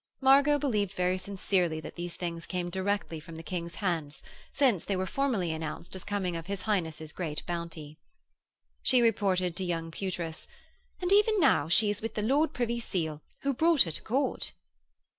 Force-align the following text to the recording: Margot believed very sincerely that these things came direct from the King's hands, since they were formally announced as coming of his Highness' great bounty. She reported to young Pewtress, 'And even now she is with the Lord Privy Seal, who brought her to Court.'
Margot 0.19 0.57
believed 0.57 0.93
very 0.93 1.19
sincerely 1.19 1.79
that 1.79 1.93
these 1.93 2.15
things 2.15 2.47
came 2.47 2.71
direct 2.71 3.13
from 3.21 3.35
the 3.35 3.43
King's 3.43 3.75
hands, 3.75 4.23
since 4.51 4.83
they 4.83 4.95
were 4.95 5.05
formally 5.05 5.51
announced 5.51 5.95
as 5.95 6.03
coming 6.03 6.35
of 6.35 6.47
his 6.47 6.63
Highness' 6.63 7.11
great 7.13 7.45
bounty. 7.45 7.99
She 8.81 8.99
reported 9.03 9.55
to 9.57 9.63
young 9.63 9.91
Pewtress, 9.91 10.47
'And 11.03 11.13
even 11.13 11.39
now 11.39 11.69
she 11.69 11.91
is 11.91 12.01
with 12.01 12.15
the 12.15 12.23
Lord 12.23 12.51
Privy 12.51 12.79
Seal, 12.79 13.21
who 13.43 13.53
brought 13.53 13.83
her 13.83 13.91
to 13.91 14.01
Court.' 14.01 14.53